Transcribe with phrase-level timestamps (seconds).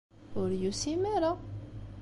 [0.39, 1.31] Ur yusim ara.